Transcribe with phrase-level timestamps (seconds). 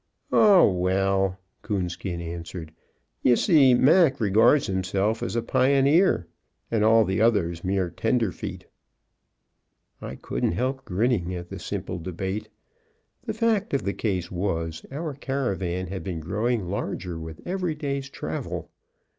[0.31, 2.73] "Oh, well," Coonskin answered,
[3.21, 6.25] "you see Mac regards himself a pioneer
[6.71, 8.65] and all the others mere tenderfeet."
[10.01, 12.49] I couldn't help grinning at the simple debate.
[13.25, 18.09] The fact of the case was, our caravan had been growing larger with every day's
[18.09, 18.71] travel.